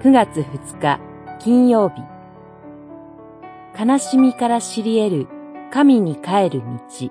[0.00, 1.00] 9月2日
[1.40, 2.02] 金曜日。
[3.76, 5.28] 悲しみから知り得る
[5.72, 7.10] 神に帰る道。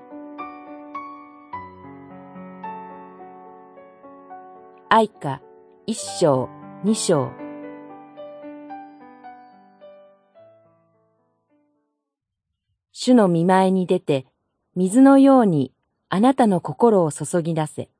[4.88, 5.42] 愛歌
[5.86, 6.48] 一章
[6.82, 7.30] 二章。
[12.92, 14.24] 主の見前に出て
[14.74, 15.74] 水のように
[16.08, 17.90] あなたの心を注ぎ出せ。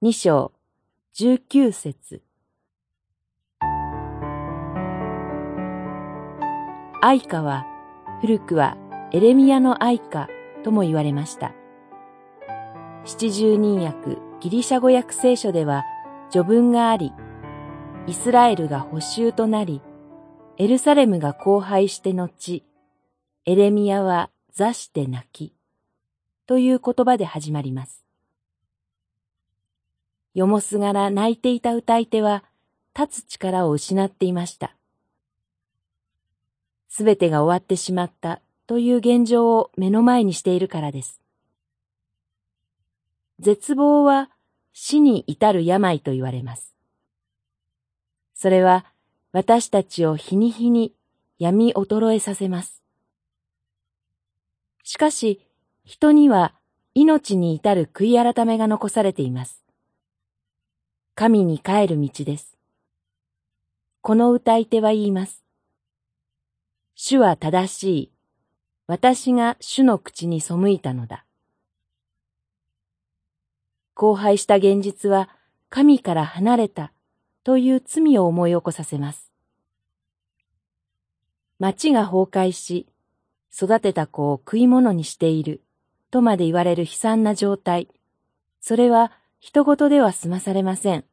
[0.00, 0.52] 二章
[1.12, 2.22] 十九節。
[7.06, 7.66] 愛歌は
[8.22, 8.78] 古くは
[9.12, 10.30] エレミアの愛歌
[10.62, 11.52] とも言われました。
[13.04, 15.84] 七十人訳ギリシャ語訳聖書では
[16.30, 17.12] 序文があり、
[18.06, 19.82] イスラエルが補修となり、
[20.56, 22.64] エルサレムが荒廃して後、
[23.44, 25.52] エレミアは座して泣き、
[26.46, 28.02] という言葉で始まります。
[30.32, 32.44] よもすがら泣いていた歌い手は、
[32.98, 34.74] 立つ力を失っていました。
[36.96, 41.20] すべてが終わってしまったという現状を目の前にしているからです。
[43.40, 44.30] 絶望は
[44.72, 46.72] 死に至る病と言われます。
[48.32, 48.84] それは
[49.32, 50.94] 私たちを日に日に
[51.40, 52.80] 闇衰えさせます。
[54.84, 55.40] しかし、
[55.84, 56.54] 人には
[56.94, 59.64] 命に至る悔い改めが残されています。
[61.16, 62.56] 神に帰る道です。
[64.00, 65.43] この歌い手は言います。
[66.96, 68.10] 主は正しい。
[68.86, 71.24] 私が主の口に背いたのだ。
[73.96, 75.28] 荒廃した現実は
[75.70, 76.92] 神から離れた
[77.42, 79.32] という罪を思い起こさせます。
[81.58, 82.86] 町が崩壊し、
[83.52, 85.62] 育てた子を食い物にしている
[86.10, 87.88] とまで言われる悲惨な状態。
[88.60, 91.04] それは人事では済まされません。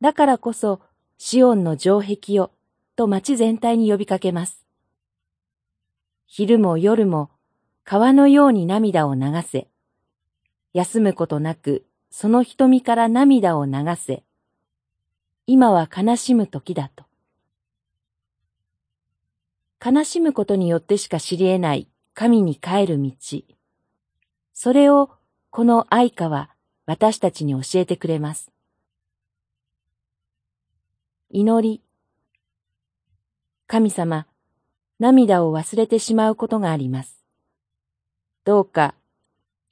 [0.00, 0.80] だからこそ、
[1.18, 2.50] シオンの城壁を
[2.96, 4.64] と町全体に呼びかけます。
[6.26, 7.30] 昼も夜も
[7.84, 9.68] 川のように涙を流せ。
[10.72, 14.24] 休むことなくその瞳から涙を流せ。
[15.46, 17.04] 今は悲しむ時だと。
[19.84, 23.12] 悲しむことによってしか知り得ない神に帰る道。
[24.54, 25.10] それを
[25.50, 26.50] この愛歌は
[26.86, 28.50] 私たちに教えてくれます。
[31.30, 31.85] 祈り。
[33.68, 34.28] 神様、
[35.00, 37.24] 涙を忘れてしまうことがあります。
[38.44, 38.94] どうか、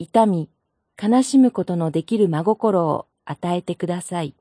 [0.00, 0.50] 痛み、
[1.00, 4.34] 悲しむことのできる真心を与えてください。